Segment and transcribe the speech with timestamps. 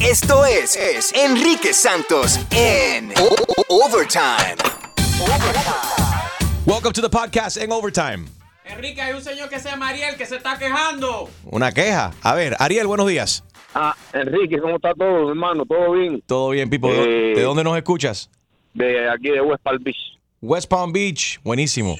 [0.00, 3.34] Esto es, es Enrique Santos en O-
[3.68, 4.54] O- Overtime.
[6.66, 8.26] Welcome to the podcast en Overtime.
[8.64, 11.28] Enrique, hay un señor que se llama Ariel que se está quejando.
[11.44, 12.12] Una queja.
[12.22, 13.42] A ver, Ariel, buenos días.
[13.74, 15.64] Ah, Enrique, ¿cómo está todo, hermano?
[15.66, 16.22] ¿Todo bien?
[16.26, 16.92] Todo bien, Pipo.
[16.92, 17.34] ¿De, Eh.
[17.34, 18.30] de dónde nos escuchas?
[18.74, 20.18] De aquí de West Palm Beach.
[20.40, 21.40] West Palm Beach.
[21.42, 21.96] Buenísimo.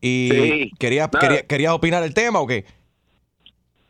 [0.00, 0.70] Y Sí.
[0.78, 1.18] quería, Nada.
[1.20, 2.66] quería- ¿querías opinar el tema o qué?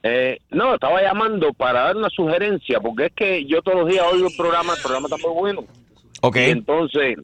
[0.07, 4.05] Eh, no, estaba llamando para dar una sugerencia, porque es que yo todos los días
[4.13, 5.65] oigo el programa, el programa está muy bueno.
[6.21, 6.37] Ok.
[6.37, 7.17] Y entonces,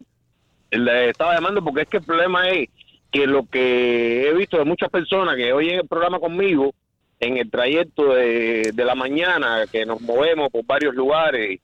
[0.70, 2.70] le estaba llamando porque es que el problema es
[3.12, 6.72] que lo que he visto de muchas personas que oyen el programa conmigo,
[7.19, 11.61] en el trayecto de, de la mañana, que nos movemos por varios lugares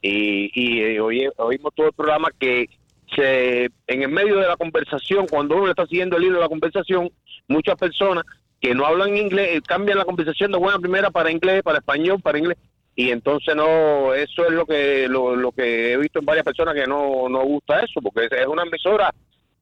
[0.00, 2.70] y, y eh, oye- oímos todo el programa que
[3.14, 6.48] se en el medio de la conversación, cuando uno está siguiendo el hilo de la
[6.48, 7.10] conversación,
[7.46, 8.24] muchas personas
[8.60, 12.20] que no hablan inglés eh, cambian la conversación de buena primera para inglés, para español,
[12.20, 12.58] para inglés.
[12.94, 16.74] Y entonces no eso es lo que lo, lo que he visto en varias personas
[16.74, 19.12] que no no gusta eso porque es, una emisora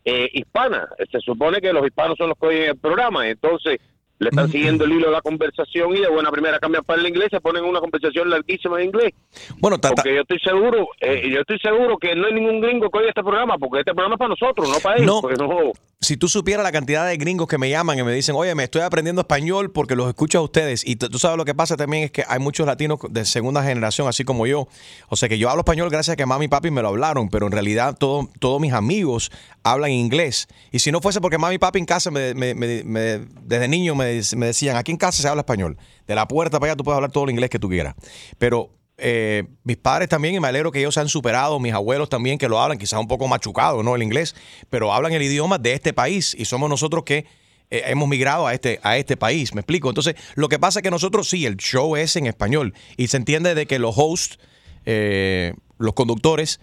[0.04, 0.88] eh, hispana.
[1.10, 3.28] Se supone que los hispanos son los que oyen el programa.
[3.28, 3.80] Entonces
[4.18, 7.08] le están siguiendo el hilo de la conversación y de buena primera cambian para el
[7.08, 9.12] inglés se ponen una conversación larguísima en inglés.
[9.58, 12.98] Bueno, porque yo estoy seguro eh, yo estoy seguro que no hay ningún gringo que
[12.98, 15.20] oiga este programa porque este programa es para nosotros no para ellos No.
[15.20, 15.72] porque no
[16.04, 18.64] si tú supieras la cantidad de gringos que me llaman y me dicen, oye, me
[18.64, 20.86] estoy aprendiendo español porque los escucho a ustedes.
[20.86, 24.06] Y tú sabes lo que pasa también es que hay muchos latinos de segunda generación,
[24.06, 24.68] así como yo.
[25.08, 27.28] O sea que yo hablo español gracias a que mami y papi me lo hablaron,
[27.28, 30.46] pero en realidad todo- todos mis amigos hablan inglés.
[30.70, 33.94] Y si no fuese porque mami y papi en casa me- me- me- desde niño
[33.94, 35.76] me, me decían, aquí en casa se habla español.
[36.06, 37.94] De la puerta para allá tú puedes hablar todo el inglés que tú quieras.
[38.38, 42.08] Pero eh, mis padres también, y me alegro que ellos se han superado, mis abuelos
[42.08, 43.96] también que lo hablan, quizás un poco machucado, ¿no?
[43.96, 44.34] El inglés,
[44.70, 47.26] pero hablan el idioma de este país y somos nosotros que
[47.70, 49.88] eh, hemos migrado a este, a este país, ¿me explico?
[49.88, 53.16] Entonces, lo que pasa es que nosotros sí, el show es en español y se
[53.16, 54.38] entiende de que los hosts,
[54.84, 56.60] eh, los conductores,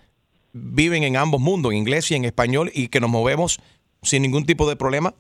[0.54, 3.60] viven en ambos mundos, en inglés y en español, y que nos movemos
[4.04, 5.16] sin ningún tipo de problema,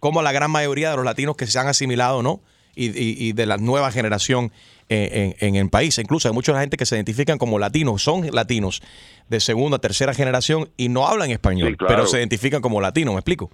[0.00, 2.40] como la gran mayoría de los latinos que se han asimilado, ¿no?
[2.76, 4.52] Y, y- y de la nueva generación
[4.88, 5.98] eh, en, en el país.
[5.98, 8.82] Incluso hay mucha gente que se identifican como latinos, son latinos
[9.28, 11.94] de segunda, tercera generación y no hablan español, Sí, claro.
[11.96, 13.50] pero se identifican como latinos, ¿me explico?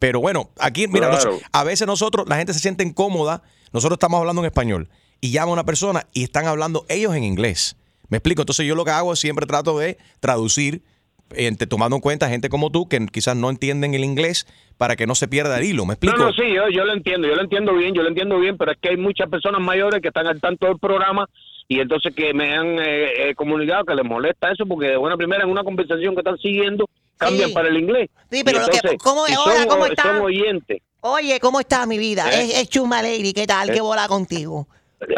[0.00, 1.32] Pero bueno, aquí, mira, Claro.
[1.34, 3.42] nos- a veces nosotros, la gente se siente incómoda,
[3.72, 4.88] nosotros estamos hablando en español
[5.20, 7.76] y llama una persona y están hablando ellos en inglés.
[8.08, 8.42] ¿Me explico?
[8.42, 10.82] Entonces yo lo que hago es siempre trato de traducir,
[11.30, 14.46] entre- tomando en cuenta gente como tú que quizás no entienden el inglés
[14.76, 15.84] para que no se pierda el hilo.
[15.86, 16.16] ¿Me explico?
[16.18, 18.56] No, no, sí, yo, yo lo entiendo, yo lo entiendo bien, yo lo entiendo bien,
[18.56, 21.28] pero es que hay muchas personas mayores que están al tanto del programa
[21.68, 25.16] y entonces que me han eh, eh, comunicado que les molesta eso porque de buena
[25.16, 27.54] primera en una conversación que están siguiendo cambian Sí.
[27.54, 28.10] para el inglés.
[28.30, 30.02] Sí, pero lo que- ¿cómo- y hola, son, cómo está?
[30.02, 30.82] son oyentes.
[31.00, 32.28] Oye, ¿cómo estás, mi vida?
[32.32, 32.44] ¿Eh?
[32.44, 33.70] Es, es Chuma Lady, ¿qué tal?
[33.70, 33.80] ¿Qué ¿Eh?
[33.82, 34.66] bola contigo?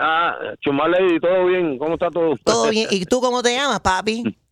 [0.01, 2.35] Ah, Chumale, y todo bien, ¿cómo está todo?
[2.45, 2.89] ¿Todo bien?
[2.91, 4.25] ¿Y tú cómo te llamas, papi?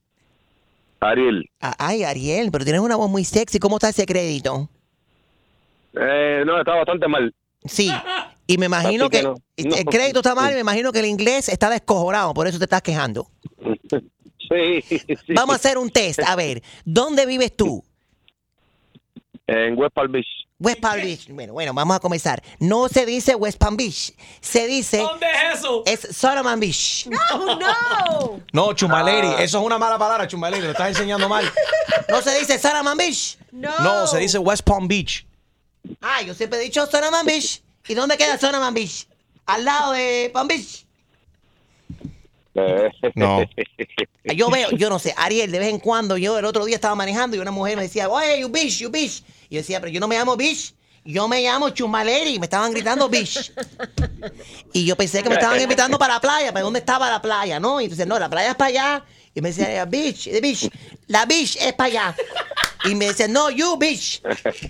[1.10, 1.50] Ariel.
[1.60, 3.58] Ah, Ay, Ariel, pero tienes una voz muy sexy.
[3.58, 4.68] ¿Cómo está ese crédito?
[5.94, 7.32] Eh, no, está bastante mal.
[7.64, 7.90] Sí.
[8.46, 9.34] Y me imagino que que, no.
[9.58, 9.76] No.
[9.76, 12.64] el crédito está mal y me imagino que el inglés está descojonado, por eso te
[12.64, 13.26] estás quejando.
[14.46, 15.00] Sí, sí.
[15.34, 16.20] Vamos a hacer un test.
[16.20, 17.82] A ver, ¿dónde vives tú?
[19.46, 20.26] En West Palm Beach.
[20.60, 21.28] West Palm Beach.
[21.28, 22.42] Bueno, bueno, vamos a comenzar.
[22.60, 24.12] No se dice West Palm Beach.
[24.40, 24.98] Se dice.
[24.98, 25.82] ¿Dónde es eso?
[25.84, 27.08] Es Solomon Beach.
[27.32, 28.40] Oh, no.
[28.52, 29.42] No, Chumaleri, Ah.
[29.42, 31.50] eso es una mala palabra, Chumaleri, lo estás enseñando mal.
[32.08, 33.36] No se dice Solomon Beach.
[33.50, 33.78] No.
[33.80, 35.26] No, se dice West Palm Beach.
[36.00, 37.60] Ah, yo siempre he dicho Solomon Beach.
[37.88, 39.06] ¿Y dónde queda Solomon Beach?
[39.46, 40.86] Al lado de Palm Beach.
[42.54, 43.40] Eh, No.
[44.34, 46.94] Yo veo, yo no sé, Ariel, de vez en cuando, yo el otro día estaba
[46.94, 49.22] manejando y una mujer me decía, oye, you bitch, you bitch.
[49.54, 50.74] Y yo decía, pero yo no me llamo bitch,
[51.04, 52.40] yo me llamo Chumaleri.
[52.40, 53.52] Me estaban gritando bitch.
[54.72, 57.60] Y yo pensé que me estaban invitando para la playa, pero ¿dónde estaba la playa?
[57.60, 59.04] No, y entonces, no, la playa es para allá.
[59.32, 60.68] Y me decía, bitch, the bitch,
[61.06, 62.16] la bitch es para allá.
[62.84, 64.22] Y me decía, no, you bitch.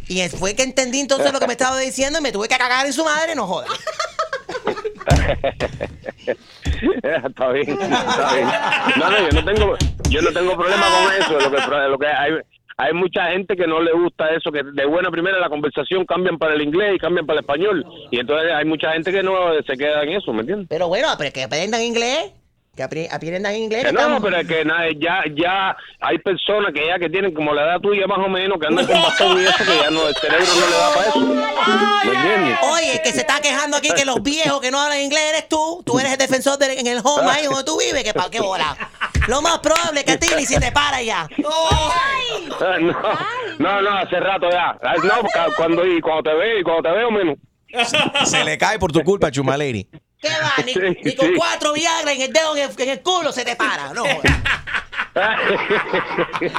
[0.08, 2.84] Y fue que entendí entonces lo que me estaba diciendo y me tuve que cagar
[2.84, 3.70] en su madre, no jodas.
[7.24, 8.48] está bien, está bien.
[8.96, 9.76] No, no, yo no tengo,
[10.10, 11.40] yo no tengo problema con eso.
[11.40, 12.32] Lo que, lo que hay,
[12.76, 16.38] hay mucha gente que no le gusta eso, que de buena primera la conversación cambian
[16.38, 17.84] para el inglés y cambian para el español.
[18.10, 19.32] Y entonces hay mucha gente que no
[19.66, 20.66] se queda en eso, ¿me entiendes?
[20.68, 22.32] Pero bueno, pero que aprendan inglés.
[22.76, 23.84] Que aprendan inglés.
[23.84, 27.32] Que no, estamos- pero es que nada, ya, ya hay personas que ya que tienen
[27.32, 29.90] como la edad tuya más o menos, que andan con bastón y eso, que ya
[29.90, 31.20] no, el cerebro no le da para eso.
[32.04, 32.58] ¿Me entiendes?
[32.72, 35.84] Oye, que se está quejando aquí que los viejos que no hablan inglés eres tú.
[35.86, 38.02] Tú eres el defensor de- en el home ahí donde tú vives.
[38.02, 38.76] Que pa' qué bola.
[39.28, 41.26] Lo más probable es que a ti ni se te para ya.
[43.58, 44.76] No, no, no, hace rato ya.
[45.02, 45.22] No,
[45.56, 47.36] cuando, y cuando te veo, y cuando te veo menos.
[48.24, 49.88] Se le cae por tu culpa, Chumaleri.
[50.20, 50.64] ¿Qué va?
[50.64, 51.34] Ni, Sí, ni con sí.
[51.36, 53.92] cuatro Viagra en el dedo en el, en el culo se te para.
[53.92, 54.04] No.
[56.40, 56.50] Qué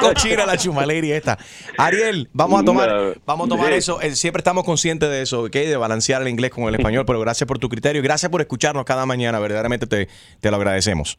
[0.00, 1.36] cochina la Chumaleri esta.
[1.76, 3.98] Ariel, vamos a tomar, vamos a tomar eso.
[4.12, 5.52] Siempre estamos conscientes de eso, ¿ok?
[5.52, 8.40] De balancear el inglés con el español, pero gracias por tu criterio y gracias por
[8.40, 9.38] escucharnos cada mañana.
[9.40, 10.08] Verdaderamente te,
[10.40, 11.18] te lo agradecemos.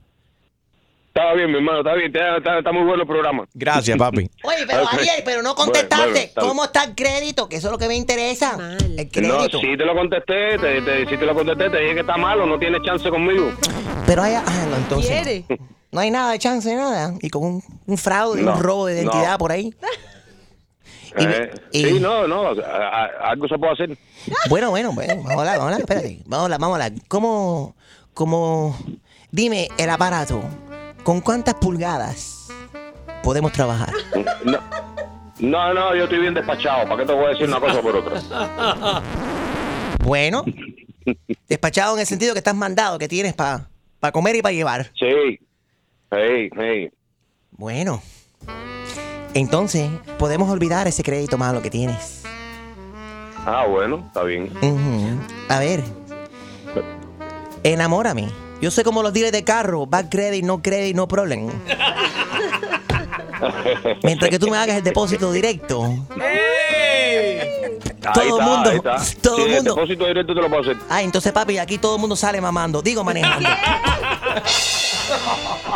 [1.13, 3.45] Está bien, mi hermano, está bien, está, está- está muy bueno el programa.
[3.53, 4.29] Gracias, papi.
[4.43, 4.93] Oye, pero Ok.
[4.93, 6.03] Ariel, pero no contestaste.
[6.05, 6.41] bueno, está.
[6.41, 7.49] ¿Cómo está el crédito?
[7.49, 8.57] Que eso es lo que me interesa.
[8.79, 9.59] El No, crédito.
[9.59, 12.45] si te lo contesté, te, te, si te lo contesté, te dije que está malo,
[12.45, 13.51] no tienes chance conmigo.
[14.05, 15.09] Pero hay, ah, no, entonces.
[15.11, 15.45] ¿Quiere?
[15.91, 17.15] No hay nada de chance, nada.
[17.19, 19.37] Y con un, un fraude, No, un robo de identidad no.
[19.39, 19.73] por ahí.
[21.17, 23.97] Y- Eh, y- sí, no, no, a- a- algo se puede hacer.
[24.49, 25.15] Bueno, bueno, bueno.
[25.15, 25.79] Vamos a hablar, vamos a hablar.
[25.79, 26.19] Espérate.
[26.25, 27.01] Vamos a hablar, vamos a hablar.
[27.07, 27.75] ¿Cómo,
[28.13, 28.77] cómo,
[29.31, 30.43] dime el aparato,
[31.09, 32.49] ¿con cuántas pulgadas
[33.23, 33.91] podemos trabajar?
[34.45, 34.59] No,
[35.39, 36.83] no, no, yo estoy bien despachado.
[36.87, 39.01] ¿Para qué te voy a decir una cosa por otra?
[40.03, 40.43] Bueno,
[41.47, 43.67] despachado en el sentido que estás mandado, que tienes para
[44.13, 44.91] comer y para llevar.
[44.99, 45.39] Sí.
[46.11, 46.91] Hey, hey.
[47.53, 48.03] Bueno,
[49.33, 49.89] entonces
[50.19, 52.21] podemos olvidar ese crédito malo que tienes.
[53.47, 54.51] Ah, bueno, está bien.
[55.49, 55.83] A ver,
[57.63, 58.29] enamórame.
[58.61, 61.47] Yo sé como los dealers de carro, back credit, no credit, no problem.
[64.03, 65.83] Mientras que tú me hagas el depósito directo.
[65.85, 66.01] Ahí
[68.13, 68.97] Todo está, mundo, ahí está.
[69.21, 69.75] todo Sí, el mundo.
[69.75, 70.77] depósito directo te lo puedo hacer.
[70.89, 73.47] Ah, entonces papi, aquí todo el mundo sale mamando, digo manejando.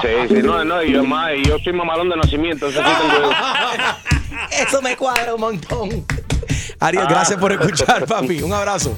[0.01, 3.31] Sí, sí, no, no, yo, más, yo soy mamalón de nacimiento, eso sí tengo.
[4.51, 6.05] Eso me cuadra un montón.
[6.79, 8.41] Ariel, gracias por escuchar, papi.
[8.41, 8.97] Un abrazo.